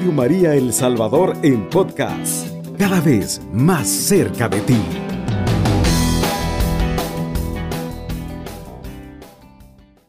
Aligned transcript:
Radio 0.00 0.12
María 0.14 0.54
El 0.54 0.72
Salvador 0.72 1.36
en 1.42 1.68
podcast, 1.68 2.48
cada 2.78 3.02
vez 3.02 3.38
más 3.52 3.86
cerca 3.86 4.48
de 4.48 4.62
ti. 4.62 4.80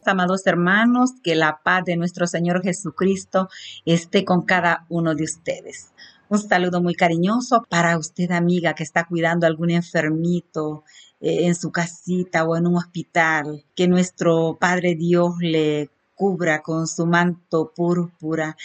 Amados 0.06 0.46
hermanos, 0.46 1.10
que 1.22 1.34
la 1.34 1.60
paz 1.62 1.84
de 1.84 1.98
nuestro 1.98 2.26
Señor 2.26 2.62
Jesucristo 2.62 3.50
esté 3.84 4.24
con 4.24 4.46
cada 4.46 4.86
uno 4.88 5.14
de 5.14 5.24
ustedes. 5.24 5.92
Un 6.30 6.38
saludo 6.38 6.80
muy 6.80 6.94
cariñoso 6.94 7.62
para 7.68 7.98
usted, 7.98 8.30
amiga, 8.30 8.74
que 8.74 8.84
está 8.84 9.04
cuidando 9.04 9.44
a 9.44 9.50
algún 9.50 9.72
enfermito 9.72 10.84
eh, 11.20 11.44
en 11.44 11.54
su 11.54 11.70
casita 11.70 12.44
o 12.44 12.56
en 12.56 12.66
un 12.66 12.76
hospital. 12.78 13.66
Que 13.76 13.88
nuestro 13.88 14.56
Padre 14.58 14.94
Dios 14.94 15.34
le 15.40 15.90
cubra 16.14 16.62
con 16.62 16.86
su 16.86 17.04
manto 17.04 17.74
púrpura 17.76 18.56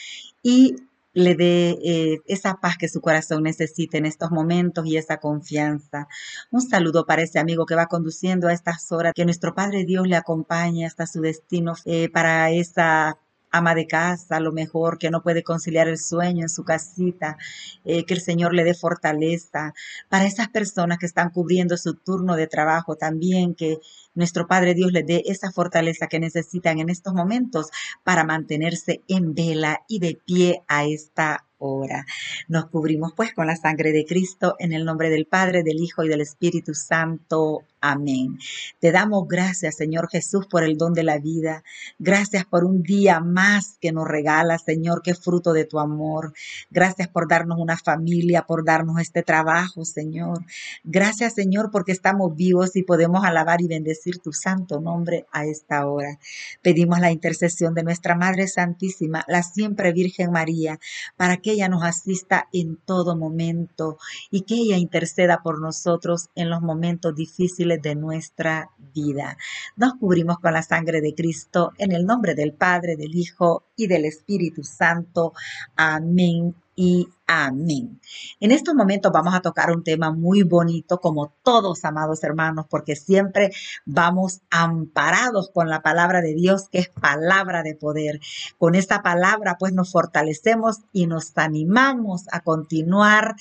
y 0.41 0.87
le 1.17 1.33
dé 1.33 1.79
eh, 1.83 2.21
esa 2.27 2.57
paz 2.61 2.77
que 2.77 2.87
su 2.87 3.01
corazón 3.01 3.41
necesita 3.43 3.97
en 3.97 4.05
estos 4.05 4.29
momentos 4.29 4.85
y 4.85 4.97
esa 4.97 5.17
confianza. 5.17 6.07
Un 6.51 6.61
saludo 6.61 7.07
para 7.07 7.23
ese 7.23 7.39
amigo 7.39 7.65
que 7.65 7.73
va 7.73 7.87
conduciendo 7.87 8.47
a 8.47 8.53
estas 8.53 8.91
horas, 8.91 9.13
que 9.15 9.25
nuestro 9.25 9.55
Padre 9.55 9.83
Dios 9.83 10.07
le 10.07 10.15
acompañe 10.15 10.85
hasta 10.85 11.07
su 11.07 11.21
destino 11.21 11.73
eh, 11.85 12.09
para 12.09 12.51
esa 12.51 13.17
ama 13.51 13.75
de 13.75 13.87
casa, 13.87 14.37
a 14.37 14.39
lo 14.39 14.51
mejor 14.51 14.97
que 14.97 15.09
no 15.09 15.21
puede 15.23 15.43
conciliar 15.43 15.87
el 15.87 15.97
sueño 15.97 16.43
en 16.43 16.49
su 16.49 16.63
casita, 16.63 17.37
eh, 17.85 18.05
que 18.05 18.13
el 18.13 18.21
Señor 18.21 18.53
le 18.53 18.63
dé 18.63 18.73
fortaleza. 18.73 19.73
Para 20.09 20.25
esas 20.25 20.49
personas 20.49 20.97
que 20.99 21.05
están 21.05 21.29
cubriendo 21.31 21.77
su 21.77 21.95
turno 21.95 22.35
de 22.35 22.47
trabajo 22.47 22.95
también, 22.95 23.55
que 23.55 23.77
nuestro 24.15 24.47
Padre 24.47 24.73
Dios 24.73 24.91
les 24.91 25.05
dé 25.05 25.23
esa 25.25 25.51
fortaleza 25.51 26.07
que 26.07 26.19
necesitan 26.19 26.79
en 26.79 26.89
estos 26.89 27.13
momentos 27.13 27.67
para 28.03 28.23
mantenerse 28.23 29.01
en 29.07 29.33
vela 29.33 29.81
y 29.87 29.99
de 29.99 30.19
pie 30.25 30.63
a 30.67 30.85
esta 30.85 31.46
hora. 31.59 32.05
Nos 32.47 32.67
cubrimos 32.67 33.13
pues 33.13 33.33
con 33.33 33.47
la 33.47 33.55
sangre 33.55 33.91
de 33.91 34.05
Cristo 34.05 34.55
en 34.59 34.73
el 34.73 34.85
nombre 34.85 35.09
del 35.09 35.25
Padre, 35.25 35.63
del 35.63 35.79
Hijo 35.79 36.03
y 36.03 36.09
del 36.09 36.21
Espíritu 36.21 36.73
Santo. 36.73 37.63
Amén. 37.79 38.39
Te 38.79 38.91
damos 38.91 39.27
gracias, 39.27 39.75
Señor 39.75 40.09
Jesús, 40.09 40.47
por 40.47 40.63
el 40.63 40.77
don 40.77 40.93
de 40.93 41.03
la 41.03 41.19
vida. 41.19 41.63
Gracias 41.99 42.43
por 42.43 42.65
un 42.65 42.81
día 42.81 43.19
más 43.19 43.77
que 43.79 43.91
nos 43.91 44.07
regala, 44.07 44.57
Señor, 44.57 45.01
que 45.03 45.13
fruto 45.13 45.53
de 45.53 45.65
tu 45.65 45.79
amor. 45.79 46.33
Gracias 46.71 47.07
por 47.07 47.27
darnos 47.27 47.59
una 47.59 47.77
familia, 47.77 48.41
por 48.43 48.65
darnos 48.65 48.99
este 48.99 49.21
trabajo, 49.21 49.85
Señor. 49.85 50.43
Gracias, 50.83 51.35
Señor, 51.35 51.69
porque 51.71 51.91
estamos 51.91 52.35
vivos 52.35 52.75
y 52.75 52.83
podemos 52.83 53.23
alabar 53.23 53.61
y 53.61 53.67
bendecir 53.67 54.19
tu 54.19 54.33
santo 54.33 54.81
nombre 54.81 55.25
a 55.31 55.45
esta 55.45 55.87
hora. 55.87 56.17
Pedimos 56.63 56.99
la 56.99 57.11
intercesión 57.11 57.73
de 57.75 57.83
nuestra 57.83 58.15
Madre 58.15 58.47
Santísima, 58.47 59.23
la 59.27 59.43
siempre 59.43 59.93
Virgen 59.93 60.31
María, 60.31 60.79
para 61.15 61.37
que 61.37 61.46
ella 61.51 61.69
nos 61.69 61.83
asista 61.83 62.47
en 62.53 62.77
todo 62.77 63.15
momento 63.15 63.97
y 64.31 64.41
que 64.41 64.55
ella 64.55 64.77
interceda 64.77 65.41
por 65.43 65.61
nosotros 65.61 66.29
en 66.35 66.49
los 66.49 66.61
momentos 66.61 67.15
difíciles 67.15 67.81
de 67.81 67.95
nuestra 67.95 68.69
vida. 68.93 69.37
Nos 69.75 69.93
cubrimos 69.95 70.37
con 70.39 70.53
la 70.53 70.63
sangre 70.63 71.01
de 71.01 71.13
Cristo 71.13 71.71
en 71.77 71.91
el 71.91 72.05
nombre 72.05 72.35
del 72.35 72.53
Padre, 72.53 72.95
del 72.95 73.15
Hijo 73.15 73.63
y 73.75 73.87
del 73.87 74.05
Espíritu 74.05 74.63
Santo. 74.63 75.33
Amén 75.75 76.55
y 76.79 77.09
amén. 77.25 77.99
En 78.39 78.51
estos 78.51 78.75
momentos 78.75 79.11
vamos 79.11 79.33
a 79.33 79.41
tocar 79.41 79.71
un 79.71 79.83
tema 79.83 80.11
muy 80.11 80.43
bonito, 80.43 81.01
como 81.01 81.33
todos, 81.41 81.83
amados 81.83 82.23
hermanos, 82.23 82.67
porque 82.69 82.95
siempre 82.95 83.51
vamos 83.85 84.41
amparados 84.51 85.49
con 85.49 85.69
la 85.69 85.81
palabra 85.81 86.21
de 86.21 86.35
Dios, 86.35 86.69
que 86.69 86.77
es 86.77 86.89
palabra 86.89 87.63
de 87.63 87.73
poder. 87.73 88.19
Con 88.59 88.75
esta 88.75 89.01
palabra, 89.01 89.57
pues 89.59 89.73
nos 89.73 89.91
fortalecemos 89.91 90.81
y 90.93 91.07
nos 91.07 91.35
animamos 91.35 92.25
a 92.31 92.41
continuar 92.41 93.35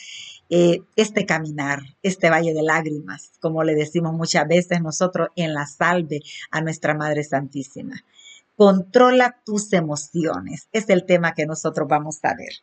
eh, 0.48 0.80
este 0.96 1.26
caminar, 1.26 1.80
este 2.02 2.30
valle 2.30 2.54
de 2.54 2.62
lágrimas, 2.62 3.32
como 3.40 3.64
le 3.64 3.74
decimos 3.74 4.14
muchas 4.14 4.48
veces 4.48 4.80
nosotros 4.80 5.28
en 5.36 5.52
la 5.52 5.66
salve 5.66 6.22
a 6.50 6.62
nuestra 6.62 6.94
Madre 6.94 7.22
Santísima. 7.22 8.02
Controla 8.56 9.42
tus 9.44 9.74
emociones. 9.74 10.68
Es 10.72 10.88
el 10.88 11.04
tema 11.04 11.34
que 11.34 11.44
nosotros 11.44 11.86
vamos 11.86 12.20
a 12.22 12.34
ver. 12.34 12.54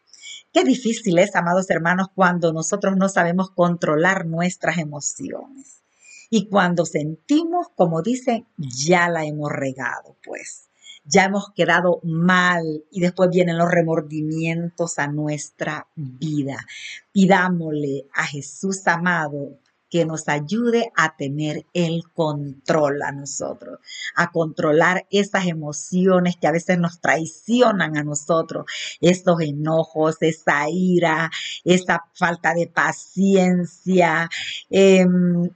Qué 0.51 0.63
difícil 0.63 1.17
es, 1.19 1.35
amados 1.35 1.69
hermanos, 1.69 2.07
cuando 2.13 2.53
nosotros 2.53 2.95
no 2.97 3.09
sabemos 3.09 3.49
controlar 3.51 4.25
nuestras 4.25 4.77
emociones. 4.77 5.81
Y 6.29 6.47
cuando 6.47 6.85
sentimos, 6.85 7.67
como 7.75 8.01
dicen, 8.01 8.47
ya 8.57 9.09
la 9.09 9.25
hemos 9.25 9.51
regado, 9.51 10.15
pues 10.25 10.69
ya 11.05 11.25
hemos 11.25 11.51
quedado 11.53 11.99
mal 12.03 12.85
y 12.89 13.01
después 13.01 13.29
vienen 13.29 13.57
los 13.57 13.69
remordimientos 13.69 14.99
a 14.99 15.07
nuestra 15.07 15.87
vida. 15.95 16.65
Pidámosle 17.11 18.05
a 18.13 18.25
Jesús 18.25 18.87
amado 18.87 19.59
que 19.93 20.05
nos 20.05 20.27
ayude 20.27 20.91
a 20.95 21.15
tener 21.15 21.67
el 21.71 22.01
control 22.15 23.03
a 23.03 23.11
nosotros, 23.11 23.77
a 24.15 24.31
controlar 24.31 25.05
esas 25.11 25.45
emociones 25.45 26.35
que 26.35 26.47
a 26.47 26.51
veces 26.51 26.79
nos 26.79 26.99
traicionan 26.99 27.95
a 27.95 28.03
nosotros, 28.03 28.65
esos 29.01 29.39
enojos, 29.41 30.17
esa 30.21 30.67
ira, 30.67 31.29
esa 31.63 32.05
falta 32.15 32.55
de 32.55 32.65
paciencia. 32.65 34.27
Em, 34.71 35.51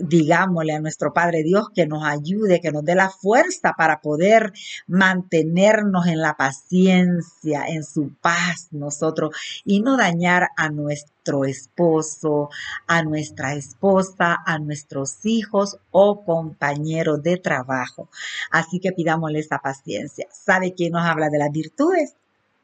digámosle 0.00 0.72
a 0.72 0.80
nuestro 0.80 1.12
Padre 1.12 1.42
Dios 1.42 1.68
que 1.74 1.86
nos 1.86 2.04
ayude, 2.04 2.60
que 2.60 2.72
nos 2.72 2.84
dé 2.84 2.94
la 2.94 3.10
fuerza 3.10 3.74
para 3.76 4.00
poder 4.00 4.52
mantenernos 4.86 6.06
en 6.06 6.20
la 6.20 6.36
paciencia, 6.36 7.64
en 7.68 7.84
su 7.84 8.12
paz 8.20 8.68
nosotros 8.70 9.34
y 9.64 9.80
no 9.80 9.96
dañar 9.96 10.48
a 10.56 10.70
nuestro 10.70 11.44
esposo, 11.44 12.50
a 12.86 13.02
nuestra 13.02 13.54
esposa, 13.54 14.38
a 14.44 14.58
nuestros 14.58 15.24
hijos 15.24 15.76
o 15.90 16.24
compañeros 16.24 17.22
de 17.22 17.36
trabajo. 17.36 18.08
Así 18.50 18.80
que 18.80 18.92
pidámosle 18.92 19.40
esa 19.40 19.58
paciencia. 19.58 20.26
¿Sabe 20.32 20.74
quién 20.74 20.92
nos 20.92 21.04
habla 21.06 21.28
de 21.28 21.38
las 21.38 21.52
virtudes? 21.52 22.14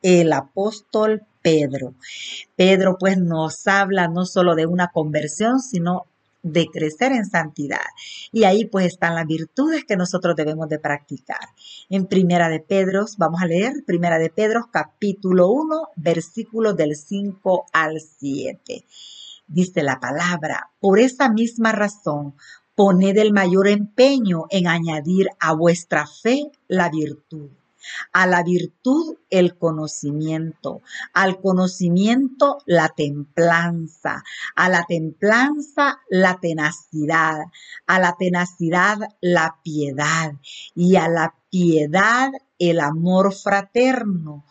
El 0.03 0.33
apóstol 0.33 1.23
Pedro. 1.43 1.95
Pedro 2.57 2.97
pues 2.99 3.19
nos 3.19 3.67
habla 3.67 4.09
no 4.09 4.27
solo 4.27 4.55
de 4.55 4.67
una 4.67 4.89
conversión, 4.89 5.61
sino 5.61 6.07
de 6.47 6.67
crecer 6.67 7.13
en 7.13 7.27
santidad. 7.27 7.85
Y 8.31 8.45
ahí 8.45 8.67
pues 8.67 8.87
están 8.87 9.17
las 9.17 9.27
virtudes 9.27 9.85
que 9.85 9.97
nosotros 9.97 10.37
debemos 10.37 10.69
de 10.69 10.79
practicar. 10.79 11.41
En 11.89 12.07
Primera 12.07 12.49
de 12.49 12.61
Pedro, 12.61 13.07
vamos 13.19 13.43
a 13.43 13.47
leer 13.47 13.85
Primera 13.85 14.19
de 14.19 14.31
Pedro 14.31 14.69
capítulo 14.73 15.49
1, 15.51 15.89
versículos 15.97 16.77
del 16.77 16.95
5 16.95 17.67
al 17.73 18.01
7. 18.01 18.85
Dice 19.49 19.83
la 19.83 19.99
palabra, 19.99 20.71
por 20.81 21.01
esa 21.01 21.29
misma 21.29 21.73
razón, 21.73 22.35
poned 22.77 23.17
el 23.17 23.33
mayor 23.33 23.67
empeño 23.67 24.45
en 24.51 24.69
añadir 24.69 25.29
a 25.41 25.53
vuestra 25.53 26.07
fe 26.07 26.51
la 26.69 26.91
virtud 26.91 27.51
a 28.13 28.27
la 28.27 28.43
virtud 28.43 29.17
el 29.31 29.57
conocimiento, 29.59 30.83
al 31.13 31.41
conocimiento 31.41 32.59
la 32.67 32.89
templanza, 32.89 34.23
a 34.55 34.69
la 34.69 34.85
templanza 34.87 36.01
la 36.09 36.39
tenacidad, 36.41 37.47
a 37.87 37.99
la 37.99 38.17
tenacidad 38.19 38.99
la 39.21 39.57
piedad 39.63 40.33
y 40.75 40.97
a 40.97 41.09
la 41.09 41.35
piedad 41.51 42.31
el 42.59 42.81
amor 42.81 43.35
fraterno, 43.35 44.45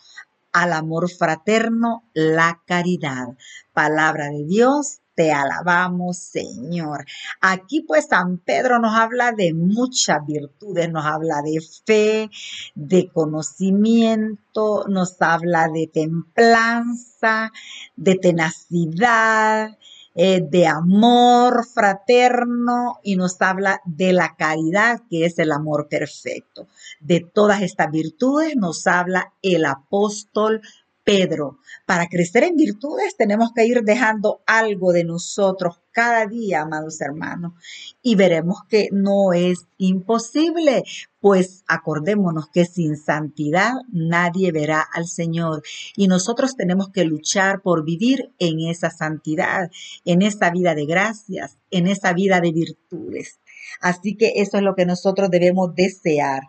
al 0.51 0.73
amor 0.73 1.09
fraterno 1.09 2.03
la 2.13 2.61
caridad. 2.65 3.37
Palabra 3.73 4.29
de 4.29 4.45
Dios, 4.45 5.01
te 5.15 5.31
alabamos, 5.31 6.17
Señor. 6.17 7.05
Aquí 7.41 7.81
pues 7.81 8.07
San 8.07 8.37
Pedro 8.37 8.79
nos 8.79 8.95
habla 8.95 9.31
de 9.31 9.53
muchas 9.53 10.25
virtudes, 10.25 10.91
nos 10.91 11.05
habla 11.05 11.41
de 11.41 11.59
fe, 11.85 12.29
de 12.75 13.09
conocimiento, 13.09 14.85
nos 14.87 15.21
habla 15.21 15.69
de 15.69 15.87
templanza, 15.87 17.51
de 17.95 18.15
tenacidad, 18.15 19.77
eh, 20.17 20.41
de 20.41 20.65
amor 20.65 21.65
fraterno 21.65 22.99
y 23.03 23.17
nos 23.17 23.41
habla 23.41 23.81
de 23.83 24.13
la 24.13 24.35
caridad, 24.37 25.01
que 25.09 25.25
es 25.25 25.39
el 25.39 25.51
amor 25.51 25.89
perfecto. 25.89 26.67
De 27.01 27.19
todas 27.19 27.61
estas 27.61 27.91
virtudes 27.91 28.55
nos 28.55 28.87
habla 28.87 29.33
el 29.41 29.65
apóstol 29.65 30.61
Pedro. 31.05 31.59
Para 31.85 32.07
crecer 32.07 32.43
en 32.43 32.57
virtudes 32.57 33.15
tenemos 33.15 33.53
que 33.53 33.65
ir 33.65 33.83
dejando 33.83 34.41
algo 34.47 34.91
de 34.91 35.03
nosotros 35.03 35.79
cada 35.91 36.25
día, 36.25 36.61
amados 36.61 36.99
hermanos, 36.99 37.53
y 38.01 38.15
veremos 38.15 38.63
que 38.67 38.89
no 38.91 39.31
es 39.31 39.67
imposible, 39.77 40.83
pues 41.21 41.63
acordémonos 41.67 42.49
que 42.49 42.65
sin 42.65 42.97
santidad 42.97 43.71
nadie 43.91 44.51
verá 44.51 44.81
al 44.81 45.07
Señor 45.07 45.61
y 45.95 46.07
nosotros 46.07 46.57
tenemos 46.57 46.89
que 46.89 47.05
luchar 47.05 47.61
por 47.61 47.85
vivir 47.85 48.33
en 48.39 48.59
esa 48.59 48.89
santidad, 48.89 49.71
en 50.03 50.23
esa 50.23 50.49
vida 50.49 50.75
de 50.75 50.85
gracias, 50.85 51.57
en 51.69 51.87
esa 51.87 52.13
vida 52.13 52.41
de 52.41 52.51
virtudes. 52.51 53.39
Así 53.79 54.15
que 54.15 54.33
eso 54.37 54.57
es 54.57 54.63
lo 54.63 54.75
que 54.75 54.85
nosotros 54.85 55.29
debemos 55.29 55.75
desear. 55.75 56.43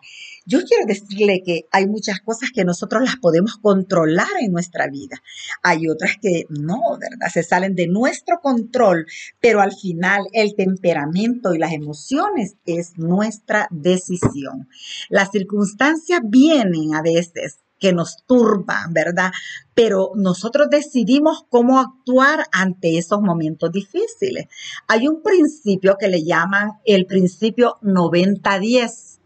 Yo 0.49 0.59
quiero 0.63 0.85
decirle 0.85 1.43
que 1.45 1.65
hay 1.71 1.87
muchas 1.87 2.21
cosas 2.21 2.51
que 2.55 2.63
nosotros 2.63 3.03
las 3.03 3.17
podemos 3.17 3.57
controlar 3.57 4.29
en 4.39 4.53
nuestra 4.53 4.87
vida. 4.87 5.21
Hay 5.61 5.89
otras 5.89 6.15
que 6.21 6.45
no, 6.47 6.79
¿verdad? 6.97 7.27
Se 7.33 7.43
salen 7.43 7.75
de 7.75 7.87
nuestro 7.87 8.39
control, 8.41 9.07
pero 9.41 9.59
al 9.59 9.73
final 9.73 10.21
el 10.31 10.55
temperamento 10.55 11.53
y 11.53 11.57
las 11.57 11.73
emociones 11.73 12.55
es 12.65 12.97
nuestra 12.97 13.67
decisión. 13.71 14.69
Las 15.09 15.31
circunstancias 15.31 16.21
vienen 16.23 16.95
a 16.95 17.01
veces 17.01 17.59
que 17.77 17.91
nos 17.91 18.23
turban, 18.25 18.93
¿verdad? 18.93 19.31
Pero 19.73 20.11
nosotros 20.15 20.69
decidimos 20.69 21.43
cómo 21.49 21.79
actuar 21.79 22.45
ante 22.53 22.97
esos 22.97 23.19
momentos 23.21 23.69
difíciles. 23.71 24.47
Hay 24.87 25.09
un 25.09 25.21
principio 25.21 25.97
que 25.99 26.07
le 26.07 26.23
llaman 26.23 26.71
el 26.85 27.05
principio 27.05 27.77
90-10. 27.81 29.16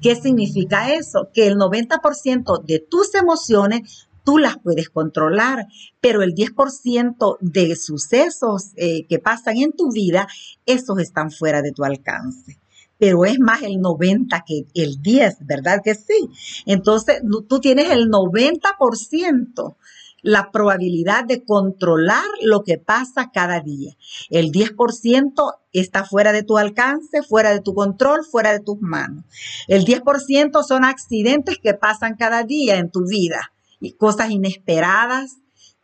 ¿Qué 0.00 0.16
significa 0.16 0.94
eso? 0.94 1.28
Que 1.32 1.46
el 1.46 1.56
90% 1.56 2.64
de 2.64 2.78
tus 2.78 3.14
emociones 3.14 4.08
tú 4.24 4.38
las 4.38 4.58
puedes 4.58 4.90
controlar, 4.90 5.66
pero 6.00 6.22
el 6.22 6.34
10% 6.34 7.38
de 7.40 7.76
sucesos 7.76 8.72
eh, 8.76 9.06
que 9.06 9.18
pasan 9.18 9.56
en 9.58 9.72
tu 9.72 9.90
vida, 9.90 10.28
esos 10.66 10.98
están 10.98 11.30
fuera 11.30 11.62
de 11.62 11.72
tu 11.72 11.84
alcance 11.84 12.58
pero 13.00 13.24
es 13.24 13.40
más 13.40 13.62
el 13.62 13.80
90 13.80 14.44
que 14.46 14.66
el 14.74 15.00
10, 15.00 15.46
¿verdad 15.46 15.80
que 15.82 15.94
sí? 15.94 16.28
Entonces, 16.66 17.22
tú 17.48 17.58
tienes 17.58 17.90
el 17.90 18.10
90% 18.10 19.76
la 20.22 20.50
probabilidad 20.50 21.24
de 21.24 21.44
controlar 21.44 22.24
lo 22.42 22.62
que 22.62 22.78
pasa 22.78 23.30
cada 23.32 23.60
día. 23.60 23.94
El 24.28 24.52
10% 24.52 25.54
está 25.72 26.04
fuera 26.04 26.32
de 26.32 26.42
tu 26.42 26.58
alcance, 26.58 27.22
fuera 27.22 27.50
de 27.50 27.60
tu 27.60 27.74
control, 27.74 28.24
fuera 28.24 28.52
de 28.52 28.60
tus 28.60 28.80
manos. 28.80 29.24
El 29.68 29.84
10% 29.84 30.62
son 30.62 30.84
accidentes 30.84 31.58
que 31.58 31.74
pasan 31.74 32.16
cada 32.16 32.44
día 32.44 32.76
en 32.76 32.90
tu 32.90 33.06
vida 33.06 33.52
y 33.80 33.92
cosas 33.92 34.30
inesperadas 34.30 35.36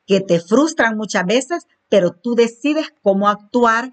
que 0.06 0.20
te 0.20 0.40
frustran 0.40 0.96
muchas 0.96 1.24
veces, 1.26 1.66
pero 1.88 2.12
tú 2.12 2.34
decides 2.34 2.92
cómo 3.02 3.28
actuar 3.28 3.92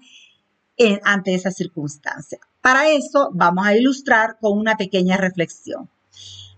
ante 1.04 1.34
esa 1.34 1.50
circunstancia. 1.50 2.38
Para 2.60 2.88
eso 2.90 3.30
vamos 3.32 3.66
a 3.66 3.76
ilustrar 3.76 4.38
con 4.40 4.58
una 4.58 4.76
pequeña 4.76 5.16
reflexión. 5.16 5.90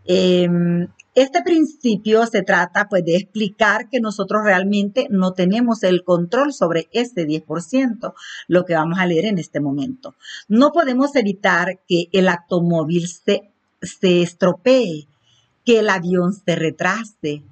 Em, 0.06 0.88
este 1.14 1.42
principio 1.42 2.26
se 2.26 2.42
trata 2.42 2.88
pues 2.88 3.04
de 3.04 3.16
explicar 3.16 3.88
que 3.88 4.00
nosotros 4.00 4.42
realmente 4.44 5.08
no 5.10 5.32
tenemos 5.32 5.82
el 5.82 6.04
control 6.04 6.52
sobre 6.52 6.88
ese 6.92 7.26
10%, 7.26 8.12
lo 8.48 8.64
que 8.64 8.74
vamos 8.74 8.98
a 8.98 9.06
leer 9.06 9.24
en 9.24 9.38
este 9.38 9.60
momento. 9.60 10.14
No 10.46 10.72
podemos 10.72 11.16
evitar 11.16 11.80
que 11.88 12.08
el 12.12 12.28
automóvil 12.28 13.08
se, 13.08 13.50
se 13.80 14.22
estropee, 14.22 15.08
que 15.64 15.78
el 15.78 15.88
avión 15.88 16.34
se 16.34 16.54
retrase, 16.54 17.42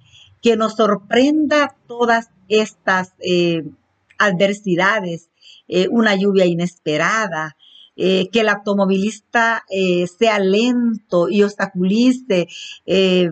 que 0.42 0.56
nos 0.56 0.74
sorprenda 0.74 1.74
todas 1.88 2.28
estas 2.48 3.14
eh, 3.18 3.64
adversidades, 4.18 5.30
eh, 5.68 5.88
una 5.90 6.14
lluvia 6.14 6.44
inesperada, 6.44 7.56
eh, 7.96 8.28
que 8.30 8.40
el 8.40 8.48
automovilista 8.48 9.64
eh, 9.70 10.08
sea 10.08 10.40
lento 10.40 11.28
y 11.28 11.44
obstaculice 11.44 12.48
eh, 12.86 13.30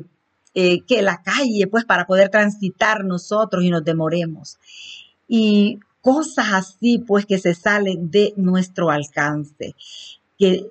que 0.55 1.03
la 1.03 1.23
calle, 1.23 1.67
pues 1.67 1.85
para 1.85 2.07
poder 2.07 2.29
transitar 2.29 3.05
nosotros 3.05 3.65
y 3.65 3.71
nos 3.71 3.85
demoremos. 3.85 4.59
Y 5.27 5.81
cosas 6.01 6.53
así, 6.53 6.99
pues 6.99 7.27
que 7.27 7.39
se 7.39 7.55
salen 7.55 8.11
de 8.11 8.35
nuestro 8.37 8.91
alcance. 8.91 9.75
Que, 10.39 10.67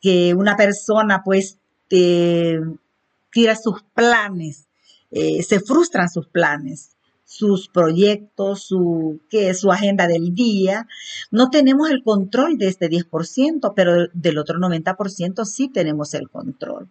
que 0.00 0.34
una 0.34 0.56
persona, 0.56 1.22
pues, 1.22 1.58
tira 1.88 3.56
sus 3.56 3.82
planes, 3.94 4.66
se 5.10 5.60
frustran 5.60 6.08
sus 6.08 6.26
planes 6.26 6.96
sus 7.28 7.68
proyectos, 7.68 8.62
su, 8.62 9.20
¿qué 9.28 9.52
su 9.52 9.70
agenda 9.70 10.08
del 10.08 10.34
día. 10.34 10.88
No 11.30 11.50
tenemos 11.50 11.90
el 11.90 12.02
control 12.02 12.56
de 12.56 12.68
este 12.68 12.88
10%, 12.88 13.74
pero 13.76 14.08
del 14.14 14.38
otro 14.38 14.58
90% 14.58 15.44
sí 15.44 15.68
tenemos 15.68 16.14
el 16.14 16.30
control. 16.30 16.88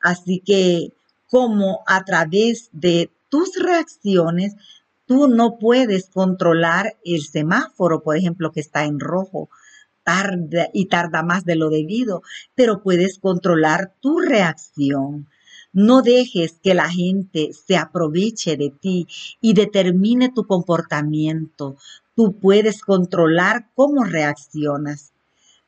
Así 0.00 0.42
que 0.44 0.92
como 1.28 1.84
a 1.86 2.04
través 2.04 2.68
de 2.72 3.12
tus 3.28 3.54
reacciones, 3.62 4.56
tú 5.06 5.28
no 5.28 5.56
puedes 5.56 6.10
controlar 6.10 6.96
el 7.04 7.22
semáforo, 7.22 8.02
por 8.02 8.16
ejemplo, 8.16 8.50
que 8.50 8.60
está 8.60 8.84
en 8.86 8.98
rojo, 8.98 9.48
tarda 10.02 10.68
y 10.72 10.86
tarda 10.86 11.22
más 11.22 11.44
de 11.44 11.54
lo 11.54 11.70
debido, 11.70 12.22
pero 12.56 12.82
puedes 12.82 13.20
controlar 13.20 13.94
tu 14.00 14.18
reacción. 14.18 15.28
No 15.76 16.00
dejes 16.00 16.58
que 16.62 16.72
la 16.72 16.88
gente 16.88 17.50
se 17.52 17.76
aproveche 17.76 18.56
de 18.56 18.70
ti 18.70 19.06
y 19.42 19.52
determine 19.52 20.30
tu 20.30 20.46
comportamiento. 20.46 21.76
Tú 22.14 22.40
puedes 22.40 22.80
controlar 22.80 23.68
cómo 23.74 24.02
reaccionas. 24.02 25.12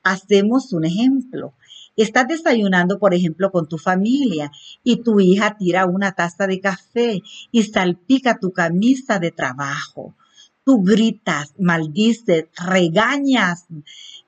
Hacemos 0.03 0.73
un 0.73 0.87
ejemplo. 0.87 1.53
Estás 1.95 2.27
desayunando, 2.27 2.99
por 2.99 3.13
ejemplo, 3.13 3.53
con 3.53 3.69
tu 3.69 3.77
familia 3.77 4.51
y 4.83 5.03
tu 5.03 5.21
hija 5.21 5.59
tira 5.59 5.85
una 5.85 6.13
taza 6.13 6.47
de 6.47 6.59
café 6.59 7.21
y 7.53 7.65
salpica 7.65 8.39
tu 8.39 8.51
camisa 8.51 9.19
de 9.19 9.31
trabajo. 9.31 10.15
Tú 10.65 10.83
gritas, 10.83 11.53
maldices, 11.59 12.47
regañas 12.57 13.67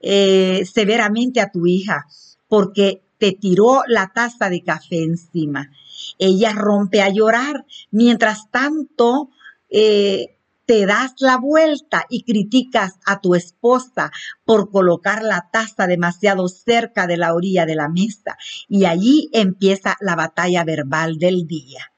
eh, 0.03 0.63
severamente 0.71 1.41
a 1.41 1.51
tu 1.51 1.67
hija 1.67 2.05
porque 2.49 3.01
te 3.21 3.33
tiró 3.33 3.83
la 3.87 4.11
taza 4.13 4.49
de 4.49 4.63
café 4.65 5.05
encima. 5.05 5.71
Ella 6.19 6.53
rompe 6.53 7.03
a 7.03 7.11
llorar. 7.11 7.67
Mientras 7.91 8.51
tanto, 8.51 9.31
eh, 9.69 10.39
te 10.65 10.87
das 10.87 11.15
la 11.19 11.37
vuelta 11.37 12.07
y 12.09 12.23
criticas 12.23 12.99
a 13.05 13.21
tu 13.21 13.35
esposa 13.35 14.11
por 14.45 14.71
colocar 14.71 15.23
la 15.23 15.49
taza 15.53 15.87
demasiado 15.87 16.49
cerca 16.49 17.07
de 17.07 17.19
la 17.19 17.35
orilla 17.35 17.67
de 17.67 17.75
la 17.75 17.89
mesa. 17.89 18.39
Y 18.69 18.87
allí 18.87 19.29
empieza 19.33 19.97
la 20.01 20.17
batalla 20.17 20.65
verbal 20.65 21.19
del 21.19 21.47
día. 21.47 21.93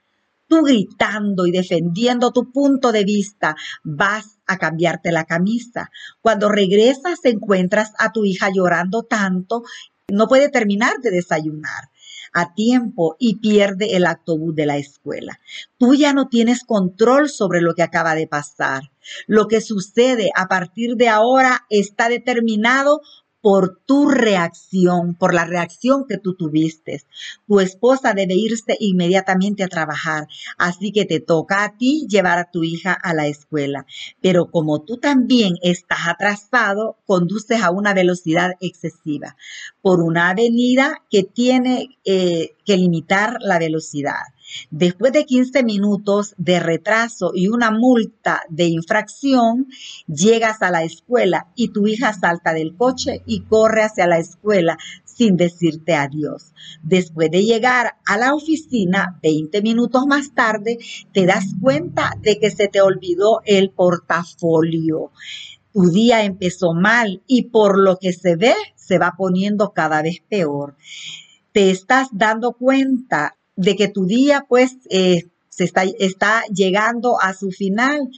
Tú 0.49 0.63
gritando 0.63 1.47
y 1.47 1.51
defendiendo 1.51 2.31
tu 2.31 2.51
punto 2.51 2.93
de 2.93 3.05
vista, 3.05 3.57
vas 3.85 4.39
a 4.47 4.59
cambiarte 4.59 5.13
la 5.13 5.25
camisa. 5.25 5.91
Cuando 6.21 6.51
regresas 6.51 7.21
encuentras 7.25 7.93
a 7.99 8.13
tu 8.13 8.25
hija 8.25 8.51
llorando 8.53 9.05
tanto 9.05 9.63
no 10.09 10.29
puede 10.29 10.49
terminar 10.49 10.99
de 11.03 11.11
desayunar 11.11 11.91
a 12.33 12.55
tiempo 12.55 13.17
y 13.19 13.37
pierde 13.37 13.97
el 13.97 14.07
autobús 14.07 14.55
de 14.55 14.67
la 14.67 14.79
escuela. 14.79 15.39
Tú 15.79 15.95
ya 15.95 16.13
no 16.13 16.29
tienes 16.29 16.65
control 16.65 17.29
sobre 17.29 17.61
lo 17.61 17.75
que 17.75 17.83
acaba 17.83 18.15
de 18.15 18.27
pasar. 18.27 18.91
Lo 19.27 19.49
que 19.49 19.61
sucede 19.61 20.31
a 20.35 20.47
partir 20.49 20.97
de 20.97 21.09
ahora 21.09 21.67
está 21.69 22.09
determinado 22.09 23.01
por 23.43 23.81
tu 23.85 24.09
reacción, 24.09 25.15
por 25.15 25.35
la 25.35 25.45
reacción 25.45 26.07
que 26.09 26.17
tú 26.17 26.35
tuviste. 26.35 27.03
Tu 27.47 27.61
esposa 27.61 28.15
debe 28.15 28.35
irse 28.35 28.77
inmediatamente 28.81 29.65
a 29.65 29.69
trabajar, 29.69 30.29
así 30.57 30.93
que 30.93 31.05
te 31.05 31.21
toca 31.21 31.65
a 31.65 31.77
ti 31.77 32.07
llevar 32.09 32.39
a 32.39 32.51
tu 32.51 32.63
hija 32.65 32.93
a 32.93 33.13
la 33.13 33.27
escuela. 33.27 33.85
Pero 34.21 34.51
como 34.51 34.83
tú 34.83 34.97
también 34.99 35.57
estás 35.63 36.07
atrasado, 36.07 36.97
conduces 37.05 37.61
a 37.63 37.71
una 37.71 37.93
velocidad 37.93 38.53
excesiva 38.61 39.37
por 39.83 40.01
una 40.01 40.31
avenida 40.31 41.03
que 41.11 41.25
tiene 41.25 41.99
eh, 42.05 42.55
que 42.65 42.77
limitar 42.77 43.39
la 43.41 43.59
velocidad. 43.59 44.23
Después 44.71 45.13
de 45.13 45.25
15 45.25 45.63
minutos 45.65 46.35
de 46.39 46.61
retraso 46.61 47.33
y 47.35 47.49
una 47.49 47.71
multa 47.71 48.43
de 48.49 48.67
infracción, 48.67 49.69
llegas 50.07 50.63
a 50.63 50.71
la 50.71 50.83
escuela 50.83 51.49
y 51.55 51.69
tu 51.69 51.87
hija 51.87 52.13
salta 52.13 52.53
del 52.53 52.77
coche 52.77 53.23
y 53.27 53.43
corre 53.43 53.83
hacia 53.83 54.07
la 54.07 54.19
escuela 54.19 54.79
sin 55.05 55.37
decirte 55.37 55.95
adiós. 55.95 56.53
Después 56.83 57.31
de 57.31 57.45
llegar 57.45 57.97
a 58.07 58.17
la 58.17 58.35
oficina, 58.35 59.19
20 59.23 59.63
minutos 59.63 60.07
más 60.07 60.35
tarde, 60.35 60.79
te 61.13 61.27
das 61.27 61.47
cuenta 61.61 62.13
de 62.21 62.39
que 62.39 62.51
se 62.51 62.69
te 62.69 62.81
olvidó 62.81 63.41
el 63.45 63.71
portafolio. 63.71 65.13
Tu 65.73 65.91
día 65.91 66.25
empezó 66.25 66.75
mal 66.75 67.23
y 67.27 67.45
por 67.45 67.79
lo 67.79 67.99
que 67.99 68.13
se 68.13 68.37
ve, 68.37 68.55
se 68.75 68.99
va 68.99 69.15
poniendo 69.17 69.73
cada 69.73 70.03
vez 70.03 70.19
peor. 70.29 70.77
Te 71.53 71.71
estás 71.71 72.09
dando 72.13 72.53
cuenta 72.53 73.37
de 73.57 73.77
que 73.77 73.89
tu 73.89 74.07
día 74.07 74.47
pues 74.49 74.77
eh, 74.91 75.29
se 75.49 75.65
está, 75.65 75.85
está 75.99 76.45
llegando 76.47 77.21
a 77.21 77.35
su 77.35 77.51
final 77.51 78.09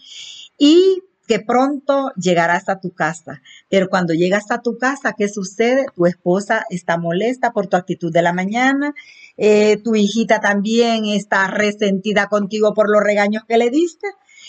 y 0.58 1.02
que 1.26 1.40
pronto 1.40 2.12
llegarás 2.16 2.68
a 2.68 2.80
tu 2.80 2.90
casa. 2.90 3.42
Pero 3.68 3.88
cuando 3.88 4.12
llegas 4.12 4.50
a 4.50 4.60
tu 4.60 4.76
casa, 4.78 5.14
¿qué 5.16 5.28
sucede? 5.28 5.86
Tu 5.94 6.06
esposa 6.06 6.64
está 6.70 6.98
molesta 6.98 7.52
por 7.52 7.66
tu 7.66 7.76
actitud 7.76 8.12
de 8.12 8.22
la 8.22 8.32
mañana, 8.32 8.94
eh, 9.36 9.78
tu 9.78 9.96
hijita 9.96 10.40
también 10.40 11.06
está 11.06 11.48
resentida 11.48 12.28
contigo 12.28 12.74
por 12.74 12.90
los 12.90 13.02
regaños 13.02 13.44
que 13.48 13.58
le 13.58 13.70
diste. 13.70 14.06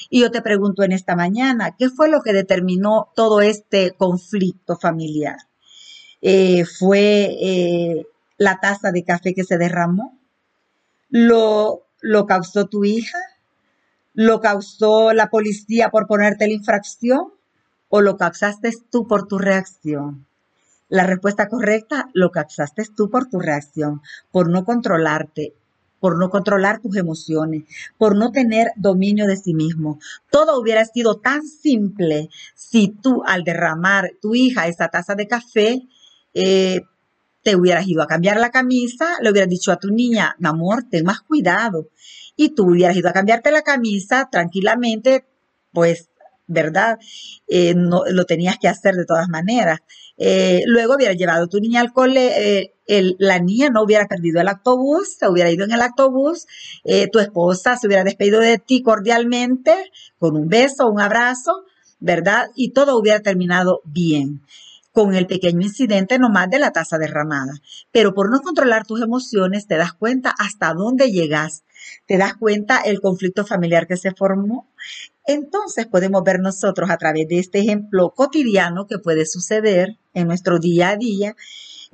Y 0.10 0.22
yo 0.22 0.32
te 0.32 0.42
pregunto 0.42 0.84
en 0.84 0.92
esta 0.92 1.16
mañana, 1.16 1.76
¿qué 1.78 1.90
fue 1.90 2.10
lo 2.10 2.22
que 2.22 2.34
determinó 2.34 3.08
todo 3.16 3.42
este 3.42 3.92
conflicto 3.92 4.76
familiar? 4.76 5.38
Eh, 6.22 6.66
¿Fue 6.66 8.06
la 8.38 8.60
taza 8.60 8.92
de 8.92 9.04
café 9.04 9.34
que 9.34 9.44
se 9.44 9.58
derramó? 9.58 10.15
¿Lo, 11.10 11.86
¿Lo 12.02 12.26
causó 12.26 12.68
tu 12.68 12.84
hija? 12.86 13.18
¿Lo 14.14 14.40
causó 14.40 15.14
la 15.14 15.30
policía 15.30 15.90
por 15.90 16.08
ponerte 16.08 16.48
la 16.48 16.54
infracción? 16.54 17.34
¿O 17.90 18.02
lo 18.02 18.18
causaste 18.18 18.72
tú 18.90 19.08
por 19.08 19.28
tu 19.28 19.38
reacción? 19.38 20.26
La 20.88 21.06
respuesta 21.06 21.48
correcta, 21.48 22.10
lo 22.14 22.32
causaste 22.32 22.84
tú 22.96 23.10
por 23.10 23.28
tu 23.28 23.40
reacción, 23.40 24.02
por 24.32 24.50
no 24.50 24.66
controlarte, 24.66 25.54
por 26.00 26.20
no 26.20 26.30
controlar 26.30 26.80
tus 26.80 26.96
emociones, 26.96 27.64
por 27.98 28.16
no 28.16 28.32
tener 28.32 28.68
dominio 28.76 29.26
de 29.26 29.38
sí 29.38 29.54
mismo. 29.54 30.00
Todo 30.30 30.60
hubiera 30.60 30.86
sido 30.86 31.18
tan 31.18 31.48
simple 31.48 32.30
si 32.54 32.90
tú 32.90 33.24
al 33.26 33.44
derramar 33.44 34.12
tu 34.22 34.36
hija 34.36 34.68
esa 34.68 34.90
taza 34.90 35.16
de 35.16 35.28
café, 35.28 35.82
eh, 36.36 36.82
te 37.46 37.56
hubieras 37.56 37.88
ido 37.88 38.02
a 38.02 38.08
cambiar 38.08 38.40
la 38.40 38.50
camisa, 38.50 39.18
le 39.22 39.30
hubieras 39.30 39.50
dicho 39.50 39.72
a 39.72 39.78
tu 39.78 39.90
niña, 39.90 40.36
mi 40.40 40.50
amor, 40.50 40.86
ten 40.90 41.06
más 41.06 41.22
cuidado. 41.22 41.90
Y 42.36 42.50
tú 42.56 42.72
hubieras 42.72 42.98
ido 42.98 43.08
a 43.08 43.14
cambiarte 43.14 43.52
la 43.52 43.62
camisa 43.62 44.28
tranquilamente, 44.32 45.26
pues 45.72 46.10
¿verdad? 46.48 46.98
Eh, 47.48 47.76
no, 47.76 48.04
lo 48.10 48.26
tenías 48.26 48.58
que 48.58 48.68
hacer 48.68 48.96
de 48.96 49.06
todas 49.06 49.30
maneras. 49.30 49.80
Eh, 50.18 50.64
luego 50.66 50.96
hubiera 50.96 51.14
llevado 51.14 51.46
a 51.46 51.48
tu 51.48 51.60
niña 51.60 51.82
al 51.82 51.94
cole, 51.94 52.62
eh, 52.62 52.74
la 53.20 53.40
niña 53.40 53.70
no 53.70 53.84
hubiera 53.84 54.08
perdido 54.08 54.42
el 54.42 54.48
autobús, 54.48 55.16
se 55.20 55.30
hubiera 55.30 55.52
ido 55.52 55.66
en 55.66 55.72
el 55.72 55.82
autobús, 55.82 56.48
tu 57.12 57.20
esposa 57.20 57.78
se 57.78 57.88
hubiera 57.88 58.04
despedido 58.04 58.40
de 58.40 58.58
ti 58.60 58.82
cordialmente, 58.82 59.92
con 60.20 60.36
un 60.36 60.48
beso, 60.48 60.88
un 60.88 61.00
abrazo, 61.00 61.64
¿verdad? 62.00 62.50
Y 62.56 62.74
todo 62.74 62.98
hubiera 62.98 63.22
terminado 63.22 63.82
bien 63.86 64.42
con 64.96 65.14
el 65.14 65.28
pequeño 65.28 65.62
incidente 65.62 66.18
nomás 66.18 66.50
de 66.50 66.58
la 66.58 66.72
taza 66.72 66.98
derramada. 66.98 67.52
Pero 67.92 68.14
por 68.14 68.32
no 68.32 68.40
controlar 68.40 68.88
tus 68.88 69.02
emociones, 69.02 69.68
te 69.68 69.76
das 69.76 69.92
cuenta 69.92 70.34
hasta 70.40 70.74
dónde 70.74 71.12
llegas, 71.12 71.66
te 72.06 72.18
das 72.18 72.36
cuenta 72.36 72.80
el 72.80 73.02
conflicto 73.02 73.46
familiar 73.46 73.88
que 73.88 73.98
se 73.98 74.14
formó. 74.14 74.72
Entonces 75.28 75.86
podemos 75.86 76.24
ver 76.24 76.40
nosotros 76.40 76.90
a 76.90 76.98
través 76.98 77.28
de 77.28 77.40
este 77.40 77.60
ejemplo 77.60 78.14
cotidiano 78.16 78.88
que 78.88 78.98
puede 78.98 79.26
suceder 79.26 79.98
en 80.14 80.28
nuestro 80.28 80.60
día 80.60 80.92
a 80.92 80.96
día 80.96 81.36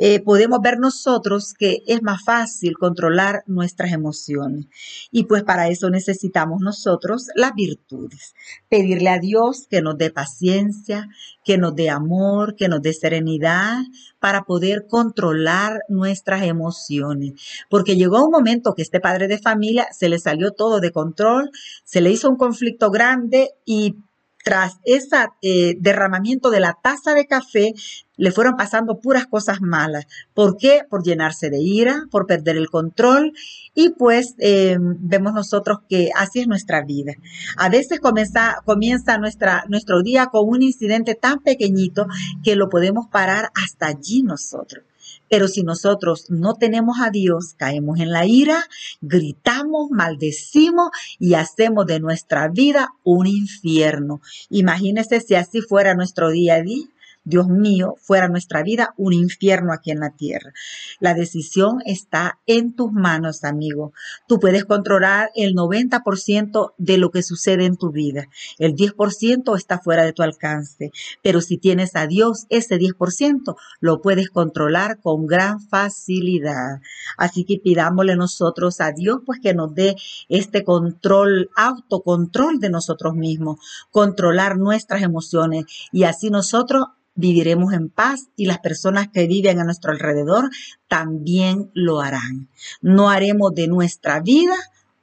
eh, 0.04 0.20
podemos 0.20 0.62
ver 0.64 0.80
nosotros 0.80 1.54
que 1.54 1.84
es 1.86 2.02
más 2.02 2.24
fácil 2.24 2.76
controlar 2.76 3.44
nuestras 3.46 3.92
emociones. 3.92 4.66
Y 5.12 5.26
pues 5.26 5.44
para 5.44 5.68
eso 5.68 5.92
necesitamos 5.92 6.60
nosotros 6.60 7.28
las 7.36 7.54
virtudes. 7.54 8.34
Pedirle 8.68 9.10
a 9.10 9.20
Dios 9.20 9.68
que 9.70 9.84
nos 9.84 10.00
dé 10.00 10.10
paciencia, 10.10 11.08
que 11.46 11.60
nos 11.60 11.76
dé 11.76 11.92
amor, 11.92 12.56
que 12.56 12.68
nos 12.68 12.82
dé 12.82 12.94
serenidad 12.94 13.78
para 14.20 14.42
poder 14.42 14.88
controlar 14.90 15.82
nuestras 15.88 16.42
emociones. 16.46 17.34
Porque 17.70 17.96
llegó 17.96 18.26
un 18.26 18.32
momento 18.32 18.74
que 18.74 18.82
este 18.82 19.02
padre 19.02 19.28
de 19.28 19.38
familia 19.38 19.86
se 19.92 20.10
le 20.10 20.18
salió 20.18 20.52
todo 20.52 20.80
de 20.80 20.92
control, 20.92 21.52
se 21.84 22.02
le 22.02 22.10
hizo 22.10 22.28
un 22.28 22.38
conflicto 22.38 22.90
grande 22.90 23.52
y 23.66 23.98
tras 24.44 24.78
ese 24.84 25.18
eh, 25.42 25.76
derramamiento 25.80 26.50
de 26.50 26.60
la 26.60 26.78
taza 26.82 27.14
de 27.14 27.28
café, 27.28 27.74
le 28.18 28.32
fueron 28.32 28.56
pasando 28.56 29.00
puras 29.00 29.26
cosas 29.26 29.62
malas. 29.62 30.06
¿Por 30.34 30.58
qué? 30.58 30.82
Por 30.90 31.04
llenarse 31.04 31.50
de 31.50 31.60
ira, 31.60 32.04
por 32.12 32.28
perder 32.28 32.58
el 32.58 32.70
control 32.70 33.34
y 33.74 33.90
pues 33.90 34.36
eh, 34.38 34.78
vemos 34.80 35.34
nosotros 35.34 35.80
que 35.90 36.12
así 36.16 36.40
es 36.40 36.48
nuestra 36.48 36.84
vida. 36.84 37.14
A 37.58 37.70
veces 37.70 38.00
comienza, 38.00 38.58
comienza 38.66 39.18
nuestra, 39.18 39.66
nuestro 39.70 40.04
día 40.04 40.28
con 40.28 40.48
un 40.48 40.62
incidente 40.62 41.16
tan 41.16 41.40
pequeñito 41.40 42.06
que 42.44 42.56
lo 42.56 42.70
podemos 42.70 43.08
parar 43.08 43.50
hasta 43.56 43.88
allí 43.88 44.22
nosotros. 44.24 44.84
Pero 45.32 45.48
si 45.48 45.64
nosotros 45.64 46.26
no 46.30 46.56
tenemos 46.56 46.98
a 47.00 47.10
Dios, 47.10 47.54
caemos 47.56 48.02
en 48.02 48.12
la 48.12 48.26
ira, 48.26 48.66
gritamos, 49.00 49.90
maldecimos 49.90 50.90
y 51.20 51.36
hacemos 51.36 51.86
de 51.86 52.02
nuestra 52.02 52.50
vida 52.50 52.90
un 53.06 53.28
infierno. 53.28 54.20
Imagínese 54.50 55.22
si 55.22 55.36
así 55.36 55.62
fuera 55.62 55.94
nuestro 55.94 56.32
día 56.32 56.56
a 56.56 56.62
día. 56.62 56.86
Dios 57.24 57.48
mío, 57.48 57.96
fuera 58.02 58.28
nuestra 58.28 58.64
vida 58.64 58.94
un 58.98 59.14
infierno 59.14 59.74
aquí 59.74 59.92
en 59.92 60.00
la 60.00 60.16
tierra. 60.16 60.54
La 61.00 61.14
decisión 61.14 61.80
está 61.86 62.40
en 62.48 62.76
tus 62.76 62.92
manos, 62.92 63.44
amigo. 63.44 63.94
Tú 64.28 64.40
puedes 64.40 64.66
controlar 64.66 65.30
el 65.36 65.54
90% 65.54 66.74
de 66.78 66.98
lo 66.98 67.12
que 67.12 67.22
sucede 67.22 67.66
en 67.66 67.78
tu 67.78 67.92
vida. 67.92 68.26
El 68.58 68.76
10% 68.76 69.56
está 69.56 69.80
fuera 69.80 70.04
de 70.04 70.14
tu 70.14 70.24
alcance. 70.24 70.92
Pero 71.22 71.42
si 71.42 71.58
tienes 71.58 71.96
a 71.96 72.08
Dios, 72.08 72.46
ese 72.50 72.78
10% 72.78 73.56
lo 73.80 74.02
puedes 74.02 74.30
controlar 74.30 75.00
con 75.00 75.28
gran 75.28 75.62
facilidad. 75.62 76.82
Así 77.18 77.46
que 77.46 77.60
pidámosle 77.60 78.16
nosotros 78.16 78.82
a 78.82 78.92
Dios, 78.92 79.20
pues 79.26 79.40
que 79.42 79.54
nos 79.54 79.76
dé 79.76 79.96
este 80.28 80.64
control, 80.64 81.50
autocontrol 81.56 82.60
de 82.60 82.70
nosotros 82.70 83.14
mismos, 83.14 83.60
controlar 83.92 84.58
nuestras 84.58 85.04
emociones 85.04 85.66
y 85.92 86.04
así 86.04 86.30
nosotros 86.30 86.86
viviremos 87.22 87.74
en 87.74 87.88
paz 87.88 88.28
y 88.36 88.46
las 88.46 88.60
personas 88.60 89.08
que 89.08 89.28
viven 89.28 89.60
a 89.60 89.64
nuestro 89.64 89.94
alrededor 89.94 90.50
también 90.90 91.72
lo 91.74 92.02
harán. 92.02 92.50
No 92.82 93.10
haremos 93.10 93.54
de 93.56 93.68
nuestra 93.68 94.20
vida 94.20 94.56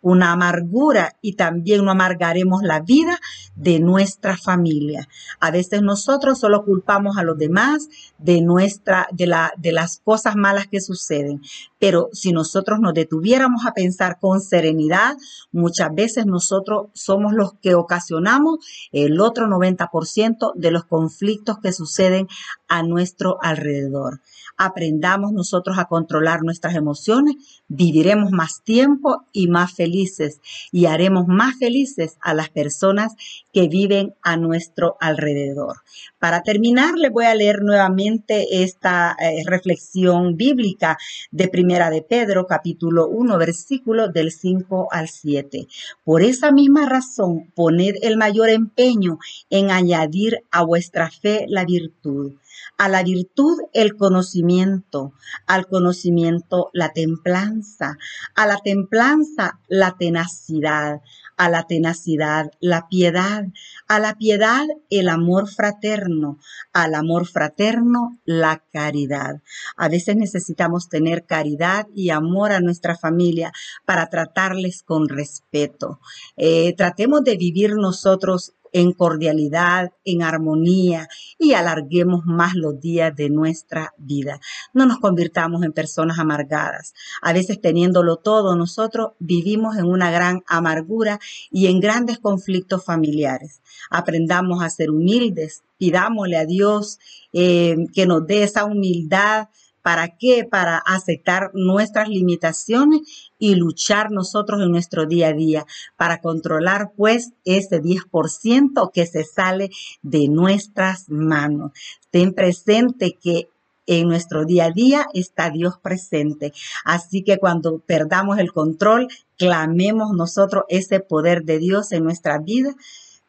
una 0.09 0.33
amargura 0.33 1.17
y 1.21 1.35
también 1.35 1.85
no 1.85 1.91
amargaremos 1.91 2.63
la 2.63 2.81
vida 2.81 3.19
de 3.55 3.79
nuestra 3.81 4.37
familia. 4.37 5.09
A 5.41 5.51
veces 5.51 5.83
nosotros 5.83 6.39
solo 6.39 6.65
culpamos 6.65 7.17
a 7.19 7.23
los 7.23 7.37
demás 7.37 7.89
de 8.19 8.41
nuestra 8.41 9.09
de 9.13 9.27
la 9.27 9.53
de 9.59 9.73
las 9.73 10.01
cosas 10.05 10.37
malas 10.37 10.67
que 10.67 10.81
suceden, 10.81 11.43
pero 11.79 12.09
si 12.13 12.33
nosotros 12.33 12.81
nos 12.81 12.95
detuviéramos 12.95 13.67
a 13.67 13.75
pensar 13.75 14.19
con 14.19 14.41
serenidad, 14.41 15.17
muchas 15.53 15.95
veces 15.95 16.27
nosotros 16.27 16.87
somos 16.95 17.33
los 17.35 17.55
que 17.55 17.75
ocasionamos 17.75 18.59
el 18.93 19.21
otro 19.21 19.47
90% 19.47 20.55
de 20.55 20.71
los 20.71 20.85
conflictos 20.85 21.59
que 21.59 21.73
suceden 21.73 22.29
a 22.69 22.83
nuestro 22.83 23.39
alrededor 23.43 24.21
aprendamos 24.59 25.33
nosotros 25.33 25.79
a 25.79 25.87
controlar 25.87 26.43
nuestras 26.43 26.75
emociones, 26.75 27.37
viviremos 27.69 28.33
más 28.33 28.63
tiempo 28.63 29.25
y 29.33 29.47
más 29.47 29.73
felices 29.73 30.41
y 30.73 30.87
haremos 30.87 31.27
más 31.29 31.57
felices 31.59 32.19
a 32.21 32.35
las 32.35 32.51
personas 32.51 33.13
que 33.53 33.69
viven 33.69 34.15
a 34.23 34.37
nuestro 34.37 34.97
alrededor. 35.01 35.77
Para 36.19 36.43
terminar, 36.43 36.95
les 36.97 37.13
voy 37.13 37.25
a 37.25 37.35
leer 37.35 37.63
nuevamente 37.63 38.63
esta 38.63 39.17
eh, 39.21 39.45
reflexión 39.47 40.37
bíblica 40.37 40.99
de 41.31 41.49
Primera 41.49 41.89
de 41.91 42.03
Pedro, 42.03 42.47
capítulo 42.47 43.07
1, 43.09 43.39
versículo 43.39 44.09
del 44.09 44.33
5 44.33 44.89
al 44.91 45.09
7. 45.09 45.69
Por 46.05 46.23
esa 46.23 46.51
misma 46.51 46.87
razón, 46.87 47.53
poned 47.55 47.95
el 48.03 48.17
mayor 48.17 48.51
empeño 48.51 49.19
en 49.51 49.71
añadir 49.71 50.43
a 50.51 50.65
vuestra 50.65 51.11
fe 51.11 51.47
la 51.49 51.65
virtud 51.65 52.35
a 52.77 52.89
la 52.89 53.03
virtud 53.03 53.59
el 53.73 53.97
conocimiento, 53.97 55.13
al 55.47 55.67
conocimiento 55.67 56.71
la 56.73 56.93
templanza, 56.93 57.99
a 58.35 58.47
la 58.47 58.59
templanza 58.59 59.59
la 59.69 59.97
tenacidad, 59.99 61.01
a 61.37 61.49
la 61.49 61.63
tenacidad 61.65 62.51
la 62.61 62.89
piedad, 62.89 63.45
a 63.87 63.99
la 63.99 64.15
piedad 64.15 64.67
el 64.91 65.09
amor 65.09 65.49
fraterno, 65.49 66.39
al 66.73 66.95
amor 66.95 67.27
fraterno 67.27 68.19
la 68.25 68.63
caridad. 68.73 69.41
A 69.77 69.89
veces 69.89 70.17
necesitamos 70.17 70.89
tener 70.89 71.25
caridad 71.25 71.87
y 71.95 72.11
amor 72.11 72.53
a 72.53 72.61
nuestra 72.61 72.97
familia 72.97 73.53
para 73.85 74.09
tratarles 74.09 74.83
con 74.83 75.09
respeto. 75.09 76.01
Eh, 76.37 76.75
tratemos 76.77 77.23
de 77.23 77.37
vivir 77.37 77.75
nosotros 77.75 78.55
en 78.73 78.93
cordialidad, 78.93 79.93
en 80.05 80.23
armonía 80.23 81.09
y 81.39 81.53
alarguemos 81.53 82.25
más 82.25 82.55
los 82.55 82.81
días 82.81 83.15
de 83.15 83.31
nuestra 83.31 83.95
vida. 83.99 84.41
No 84.73 84.87
nos 84.87 84.99
convirtamos 84.99 85.63
en 85.63 85.73
personas 85.73 86.19
amargadas. 86.19 86.95
A 87.23 87.33
veces 87.33 87.61
teniéndolo 87.61 88.17
todo, 88.17 88.57
nosotros 88.57 89.13
vivimos 89.19 89.77
en 89.77 89.87
una 89.87 90.11
gran 90.11 90.43
amargura 90.47 91.21
y 91.51 91.67
en 91.67 91.81
grandes 91.81 92.19
conflictos 92.19 92.85
familiares. 92.85 93.61
Aprendamos 93.91 94.63
a 94.63 94.71
ser 94.71 94.91
humildes, 94.91 95.63
pidámosle 95.79 96.37
a 96.37 96.47
Dios 96.47 96.99
eh, 97.33 97.77
que 97.95 98.07
nos 98.07 98.27
dé 98.27 98.43
esa 98.43 98.65
humildad 98.65 99.49
¿Para 99.89 100.19
qué? 100.19 100.45
Para 100.45 100.77
aceptar 100.77 101.51
nuestras 101.55 102.11
limitaciones 102.11 103.01
y 103.39 103.55
luchar 103.55 104.11
nosotros 104.11 104.61
en 104.61 104.71
nuestro 104.71 105.07
día 105.07 105.29
a 105.29 105.33
día 105.33 105.65
para 105.97 106.21
controlar 106.21 106.93
pues 106.95 107.33
ese 107.47 107.81
10% 107.81 108.91
que 108.93 109.07
se 109.07 109.25
sale 109.25 109.71
de 110.03 110.29
nuestras 110.29 111.09
manos. 111.09 111.73
Ten 112.11 112.35
presente 112.35 113.17
que 113.19 113.49
en 113.87 114.09
nuestro 114.09 114.45
día 114.45 114.67
a 114.67 114.73
día 114.73 115.07
está 115.15 115.49
Dios 115.49 115.79
presente. 115.79 116.53
Así 116.85 117.23
que 117.23 117.39
cuando 117.39 117.79
perdamos 117.79 118.39
el 118.39 118.53
control, 118.53 119.09
clamemos 119.39 120.13
nosotros 120.13 120.65
ese 120.69 121.01
poder 121.01 121.45
de 121.45 121.61
Dios 121.61 121.93
en 121.93 122.05
nuestra 122.05 122.37
vida 122.37 122.75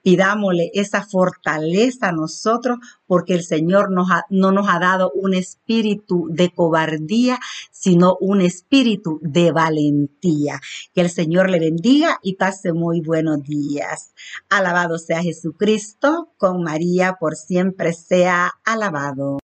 Pidámosle 0.10 0.72
esa 0.74 1.04
fortaleza 1.06 2.08
a 2.08 2.12
nosotros 2.12 2.80
porque 3.06 3.36
el 3.36 3.44
Señor 3.44 3.92
no 3.92 4.52
nos 4.52 4.68
ha 4.68 4.80
dado 4.80 5.12
un 5.14 5.36
espíritu 5.36 6.28
de 6.32 6.50
cobardía, 6.50 7.40
sino 7.72 8.18
un 8.20 8.42
espíritu 8.42 9.20
de 9.22 9.52
valentía. 9.52 10.62
Que 10.96 11.02
el 11.02 11.12
Señor 11.12 11.52
le 11.52 11.60
bendiga 11.60 12.18
y 12.24 12.38
pase 12.38 12.74
muy 12.74 13.02
buenos 13.02 13.44
días. 13.44 14.16
Alabado 14.50 14.98
sea 14.98 15.22
Jesucristo, 15.22 16.34
con 16.38 16.64
María 16.64 17.18
por 17.20 17.36
siempre 17.36 17.94
sea 17.94 18.54
alabado. 18.66 19.38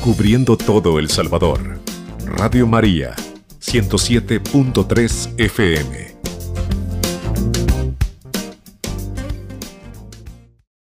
Cubriendo 0.00 0.56
todo 0.56 1.00
El 1.00 1.10
Salvador. 1.10 1.80
Radio 2.24 2.68
María, 2.68 3.16
107.3 3.58 5.40
FM. 5.40 6.13